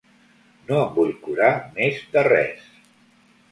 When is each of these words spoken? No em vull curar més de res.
No 0.69 0.79
em 0.85 0.89
vull 0.95 1.11
curar 1.27 1.51
més 1.77 2.01
de 2.17 2.27
res. 2.31 2.67